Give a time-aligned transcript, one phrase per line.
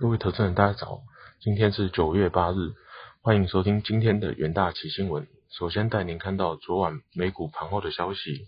[0.00, 1.02] 各位投资人，大家早，
[1.40, 2.72] 今天是九月八日，
[3.20, 5.26] 欢迎收听今天的元大旗新闻。
[5.50, 8.46] 首先带您看到昨晚美股盘后的消息。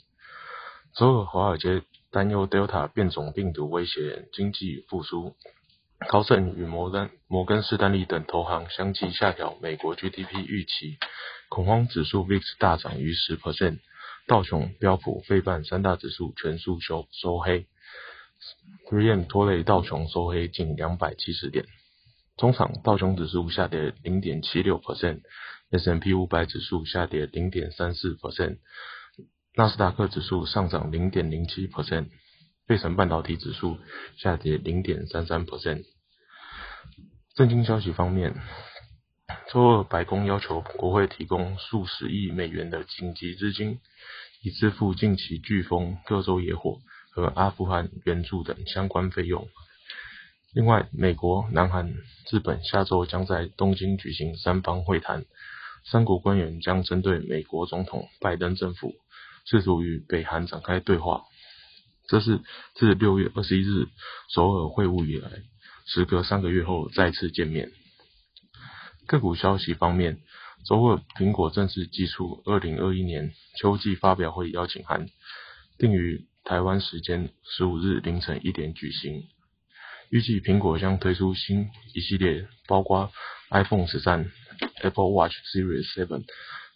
[0.94, 1.82] 周二，华尔街
[2.12, 5.34] 担忧 Delta 变种病毒威胁经济复苏，
[6.08, 10.98] 高盛与摩根摩根士丹利等投行相继下调美国 GDP 预期，
[11.48, 13.80] 恐慌指数 VIX 大涨逾十 percent，
[14.28, 17.66] 道琼、标普、费半三大指数全数收收黑。
[18.90, 21.64] 3M 拖累道琼收黑近两百七十点，
[22.36, 28.58] 中场道琼指数下跌零点七六 percent，S&P 五百指数下跌零点三四 percent，
[29.54, 32.08] 纳斯达克指数上涨零点零七 percent，
[32.66, 33.78] 费城半导体指数
[34.16, 35.84] 下跌零点三三 percent。
[37.36, 38.34] 震惊消息方面，
[39.52, 43.78] 周二白宫要求国会提供数十亿美元的紧急资金，
[44.42, 46.80] 以支付近期飓风、各州野火。
[47.10, 49.48] 和阿富汗援助等相关费用。
[50.52, 51.94] 另外，美国、南韩、
[52.28, 55.24] 日本下周将在东京举行三方会谈，
[55.84, 58.94] 三国官员将针对美国总统拜登政府
[59.44, 61.24] 试图与北韩展开对话。
[62.08, 62.40] 这是
[62.74, 63.86] 自六月二十一日
[64.34, 65.30] 首尔会晤以来，
[65.86, 67.70] 时隔三个月后再次见面。
[69.06, 70.20] 个股消息方面，
[70.64, 75.06] 周二苹果正式寄出二零二一年秋季发表会邀请函，
[75.78, 76.26] 定于。
[76.50, 79.28] 台湾时间十五日凌晨一点举行，
[80.08, 83.12] 预计苹果将推出新一系列，包括
[83.52, 84.32] iPhone 十三、
[84.82, 86.24] Apple Watch Series Seven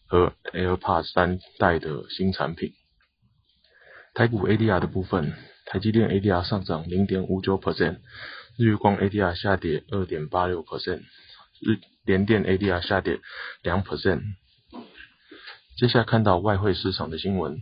[0.07, 2.73] 和 AirPods 三代的新产品。
[4.15, 5.35] 台股 ADR 的部分，
[5.67, 7.99] 台积电 ADR 上涨零点五九 percent，
[8.57, 11.01] 日月光 ADR 下跌二点八六 percent，
[11.61, 13.19] 日联电 ADR 下跌
[13.65, 14.23] 两 percent。
[15.77, 17.61] 接下来看到外汇市场的新闻。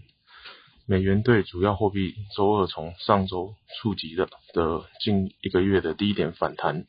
[0.93, 6.85] 美元对主要货币周二从上周触及的的近一个月的低点反弹，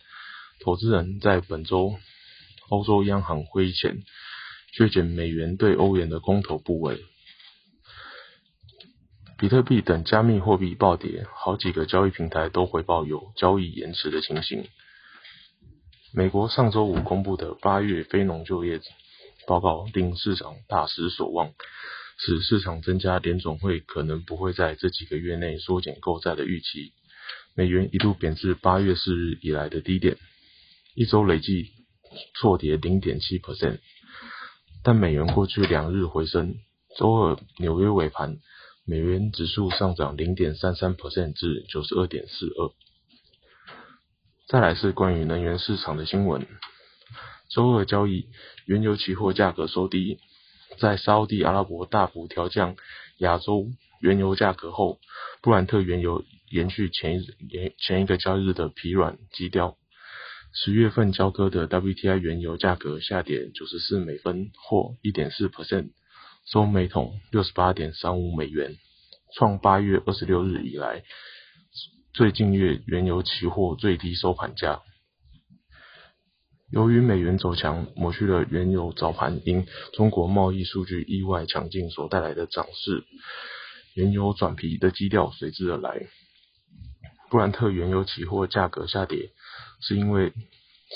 [0.60, 1.96] 投资人在本周
[2.68, 4.04] 欧洲央行会议前
[4.74, 7.02] 削减美元对欧元的空头部位。
[9.38, 14.68] 比特币等加密货币暴跌，好几个交易平台都回报有交易延迟的情形。
[16.14, 18.82] 美国上周五公布的八月非农就业
[19.48, 21.54] 报告令市场大失所望。
[22.26, 26.94] 此市场增加联总会可能不会在这几个月内缩减购债的预期，
[27.54, 30.16] 美元一度贬至八月四日以来的低点，
[30.96, 31.72] 一周累计
[32.36, 33.80] 错跌零点七 percent，
[34.84, 36.56] 但美元过去两日回升，
[36.98, 38.38] 周二纽约尾盘
[38.86, 42.72] 美元指数上涨零点三三 percent 至九十二点四二。
[44.48, 46.48] 再来是关于能源市场的新闻，
[47.50, 48.30] 周二交易
[48.66, 50.20] 原油期货价格收低。
[50.80, 52.76] 在沙地阿拉伯大幅调降
[53.18, 53.68] 亚洲
[54.00, 55.00] 原油价格后，
[55.42, 59.78] 布兰特原油延续前一前前一个交易日的疲软基调。
[60.54, 65.90] 十月份交割的 WTI 原油价格下跌九十四美分或一点四 percent，
[66.46, 68.78] 收每桶六十八点三五美元，
[69.36, 71.04] 创八月二十六日以来
[72.14, 74.82] 最近月原油期货最低收盘价。
[76.74, 83.04] 由于美元走强，抹去了原油早盘因中国贸易数据意外强劲所带来的涨势，
[83.94, 86.08] 原油转皮的基调随之而来。
[87.30, 89.30] 布兰特原油期货价格下跌，
[89.82, 90.34] 是因为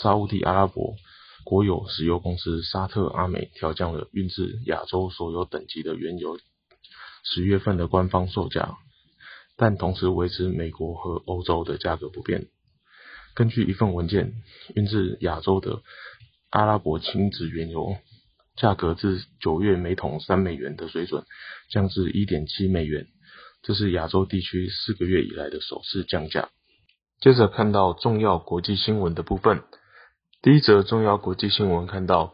[0.02, 0.96] 沙地阿拉伯
[1.44, 6.40] 国有石油公司沙特阿美调降了运至亚洲所有等级的原油
[7.24, 8.78] 十月份的官方售价，
[9.56, 12.48] 但同时维持美国和欧洲的价格不变。
[13.38, 14.34] 根据一份文件，
[14.74, 15.84] 运至亚洲的
[16.50, 17.96] 阿拉伯轻质原油
[18.56, 21.24] 价格自九月每桶三美元的水准
[21.70, 23.06] 降至一点七美元，
[23.62, 26.50] 这是亚洲地区四个月以来的首次降价。
[27.20, 29.62] 接着看到重要国际新闻的部分，
[30.42, 32.34] 第一则重要国际新闻看到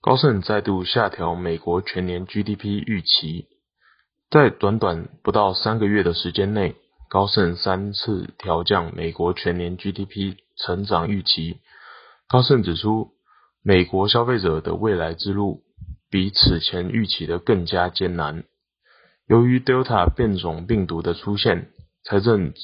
[0.00, 3.46] 高盛再度下调美国全年 GDP 预期，
[4.28, 6.74] 在短短不到三个月的时间内。
[7.10, 11.58] 高盛三次调降美国全年 GDP 成长预期。
[12.28, 13.14] 高盛指出，
[13.64, 15.64] 美国消费者的未来之路
[16.08, 18.44] 比此前预期的更加艰难。
[19.26, 21.70] 由于 Delta 变种病毒的出现，
[22.04, 22.54] 财政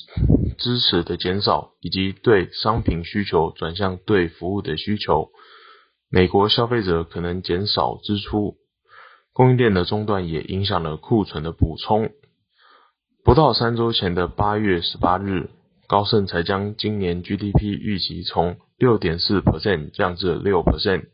[0.58, 5.32] 支持的减少，以及对商品需求转向对服务的需求，
[6.08, 8.58] 美国消费者可能减少支出。
[9.32, 12.12] 供应链的中断也影响了库存的补充。
[13.26, 15.50] 不到三周前的八月十八日，
[15.88, 21.06] 高盛才将今年 GDP 预期从六点四 percent 降至六 percent，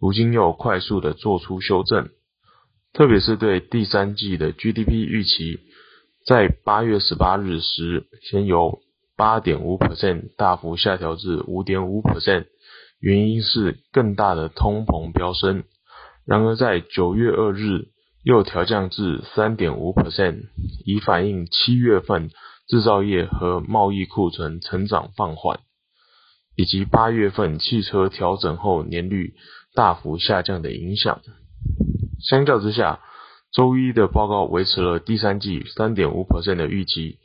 [0.00, 2.08] 如今又快速的做出修正，
[2.92, 5.60] 特别是对第三季的 GDP 预期，
[6.26, 8.80] 在八月十八日时先由
[9.16, 12.46] 八点五 percent 大幅下调至五点五 percent，
[12.98, 15.62] 原因是更大的通膨飙升。
[16.26, 17.86] 然而在九月二日
[18.24, 20.44] 又调降至三点五 percent，
[20.86, 22.30] 以反映七月份
[22.66, 25.60] 制造业和贸易库存成长放缓，
[26.56, 29.34] 以及八月份汽车调整后年率
[29.74, 31.20] 大幅下降的影响。
[32.26, 33.00] 相较之下，
[33.52, 37.18] 周一的报告维持了第三季三点五 percent 的预期，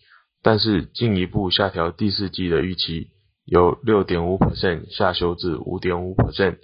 [0.43, 3.11] 但是进一步下调第四季的预期，
[3.45, 6.57] 由六点五 percent 下修至五点五 percent。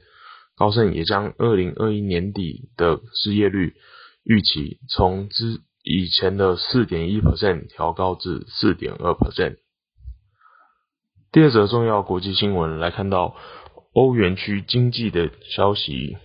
[0.57, 3.75] 高盛也将二零二一年底的失业率
[4.25, 9.57] 预期从之以前的四点一 percent 调高至四点二 percent。
[11.31, 13.35] 第二则重要国际新闻来看到
[13.93, 16.17] 欧元区经济的消息。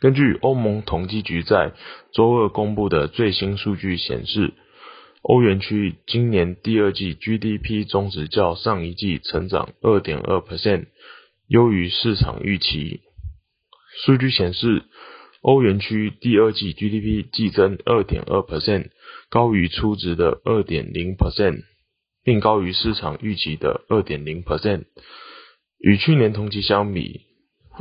[0.00, 1.72] 根据欧盟统计局在
[2.12, 4.52] 周二公布的最新数据显示，
[5.22, 10.86] 欧元区今年第二季 GDP 中值较上一季成长二点二 percent，
[11.46, 13.02] 优于市场预期。
[14.04, 14.84] 数据显示，
[15.42, 18.90] 欧元区第二季 GDP 季增二点二 percent，
[19.30, 21.62] 高于初值的二点零 percent，
[22.24, 24.84] 并高于市场预期的二点零 percent。
[25.78, 27.20] 与去年同期相比，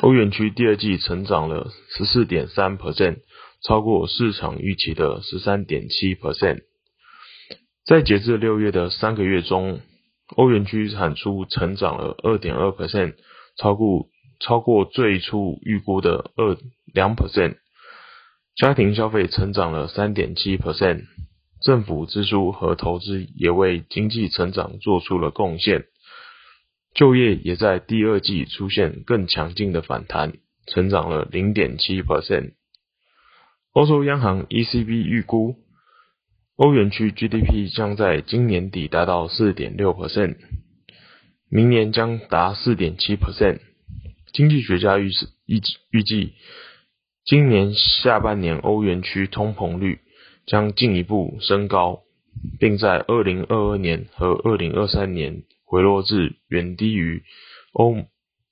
[0.02, 3.20] 欧元区第二季成长了十四点三 percent，
[3.64, 6.60] 超过市场预期的十三点七 percent。
[7.86, 9.80] 在截至六月的三个月中，
[10.36, 13.16] 欧元区产出成长了二点二 percent，
[13.58, 14.08] 超过
[14.40, 16.58] 超过最初预估的二
[16.96, 17.58] 两 percent。
[18.56, 21.04] 家庭消费成长了三点七 percent，
[21.62, 25.86] 政府支出和投资也为经济成长做出了贡献。
[26.94, 30.38] 就业也在第二季出现更强劲的反弹，
[30.68, 32.54] 成长了零点七 percent。
[33.74, 35.58] 欧洲央行 ECB 预估，
[36.56, 40.38] 欧元区 GDP 将在今年底达到四点六 percent，
[41.50, 43.60] 明年将达四点七 percent。
[44.32, 45.10] 经济学家预
[45.46, 45.62] 预
[45.92, 46.34] 预计，
[47.26, 50.00] 今年下半年欧元区通膨率
[50.46, 52.04] 将进一步升高，
[52.60, 55.44] 并在二零二二年和二零二三年。
[55.68, 57.24] 回落至远低于
[57.74, 57.96] 欧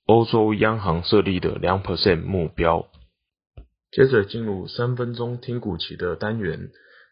[0.04, 2.88] 欧洲央行设立的两 percent 目标。
[3.92, 6.70] 接着进入三分钟听股期的单元，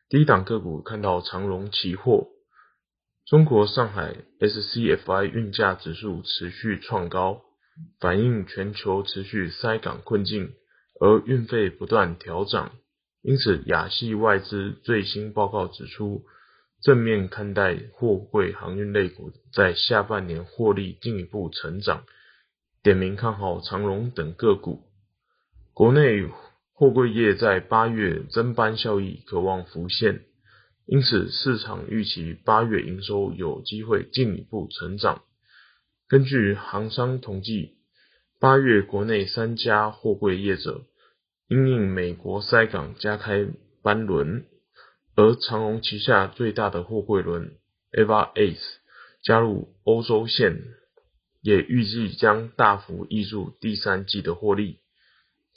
[0.08, 2.26] 低档个股看到长荣期货，
[3.25, 7.41] 中国上海 SCFI 运价指数持续创高，
[8.00, 10.50] 反映全球持续塞港困境，
[11.03, 12.71] 而运费不断调涨，
[13.23, 16.23] 因此亚系外资最新报告指出。
[16.81, 22.05] 正面看待货柜航运类股在下半年获利进一步成长，
[22.83, 24.83] 点名看好长荣等个股。
[25.75, 26.29] 国内
[26.73, 30.23] 货柜业在八月增班效益可望浮现，
[30.87, 35.23] 因此市场预期八月营收有机会进一步成长。
[36.09, 37.77] 根据行商统计，
[38.41, 40.83] 八月国内三家货柜业者
[41.53, 43.47] 因应美国塞港加开
[43.83, 44.47] 班轮。
[45.15, 47.59] 而长荣旗下最大的货柜轮
[47.93, 48.77] Eva Ace
[49.23, 50.63] 加入欧洲线，
[51.43, 54.79] 也预计将大幅挹注第三季的获利。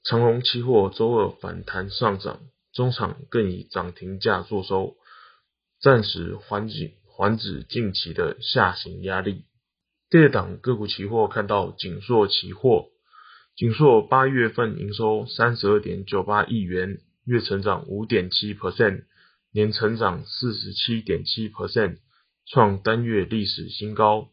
[0.04, 2.42] 长荣期货周二反弹上涨，
[2.74, 4.98] 中场更以涨停价作收，
[5.80, 9.46] 暂时缓解缓止近期的下行压力。
[10.10, 12.90] 第二档个股期货看到锦硕期货，
[13.56, 19.04] 锦硕八月份营收三十二点九八亿元，月成长五点七 percent。
[19.54, 22.00] 年成长四十七点七 percent，
[22.46, 24.30] 创单月历史新高，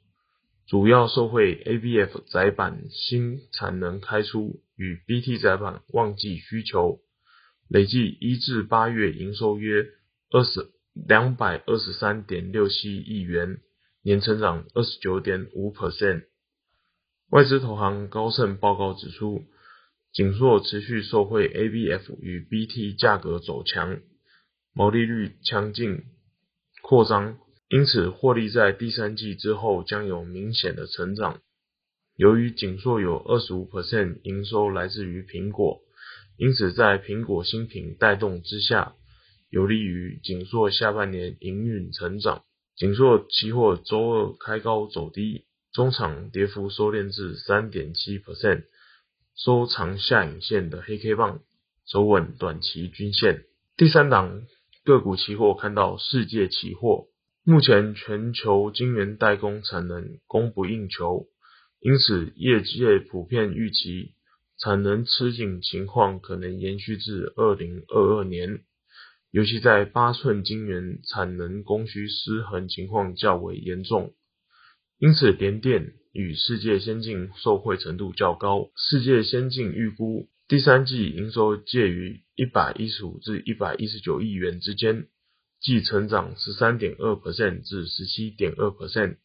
[0.66, 6.98] 主要受惠 ABF 窄板新产能开出与 BT 窄板旺季需求，
[7.68, 9.86] 累计一至八月营收约
[10.32, 13.60] 二十两百二十三点六七亿元，
[14.02, 16.24] 年成长二十九点五 percent。
[17.32, 19.46] 外资投行高盛报告指出，
[20.12, 24.00] 锦硕持续受惠 ABF 与 BT 价格走强。
[24.74, 26.02] 毛利率强劲
[26.82, 27.38] 扩张，
[27.70, 31.40] 因此获利在第三季之后将有明显的成长。
[32.16, 35.80] 由于锦硕有二十五 percent 营收来自于苹果，
[36.36, 38.94] 因此在苹果新品带动之下，
[39.48, 42.44] 有利于锦硕下半年营运成长。
[42.76, 48.64] 锦硕期货周二开高走低，中场跌幅收敛至三点七 percent，
[49.34, 51.40] 收长下影线的黑 K 棒，
[51.86, 53.44] 走稳短期均线。
[53.76, 54.42] 第三档。
[54.84, 57.06] 个股期货看到世界期货，
[57.44, 61.28] 目前全球晶圆代工产能供不应求，
[61.78, 64.14] 因此业界普遍预期
[64.58, 68.64] 产能吃紧情况可能延续至二零二二年，
[69.30, 74.14] 尤其在八寸晶圆产能供需失衡情况较为严重。
[75.02, 78.70] 因此联电与世界先进受惠程度较高。
[78.76, 85.08] 世界先进预估第三季营收介于一百一十五至一百一十九亿元之间，
[85.60, 89.16] 即成长十三点二 percent 至十七点二 percent。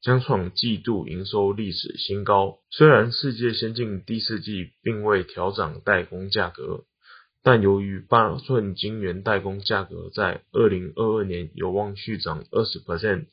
[0.00, 2.60] 将创季度营收历史新高。
[2.70, 6.86] 虽然世界先进第四季并未调涨代工价格，
[7.42, 13.26] 但由于八寸晶圆代工价格在二零二二年有望续涨二十 percent，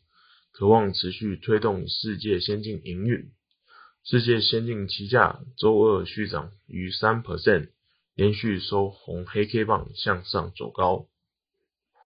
[0.52, 3.32] 渴望持续推动世界先进营运。
[4.04, 7.70] 世界先进期价周二续涨逾三 percent，
[8.16, 11.08] 连续收红黑 K 棒向上走高。